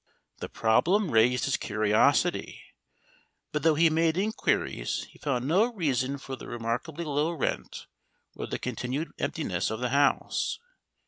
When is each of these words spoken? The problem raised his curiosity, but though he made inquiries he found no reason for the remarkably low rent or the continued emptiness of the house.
The 0.39 0.49
problem 0.49 1.11
raised 1.11 1.45
his 1.45 1.57
curiosity, 1.57 2.59
but 3.51 3.61
though 3.61 3.75
he 3.75 3.91
made 3.91 4.17
inquiries 4.17 5.03
he 5.03 5.19
found 5.19 5.47
no 5.47 5.71
reason 5.75 6.17
for 6.17 6.35
the 6.35 6.47
remarkably 6.47 7.03
low 7.05 7.29
rent 7.33 7.85
or 8.33 8.47
the 8.47 8.57
continued 8.57 9.11
emptiness 9.19 9.69
of 9.69 9.79
the 9.79 9.89
house. 9.89 10.57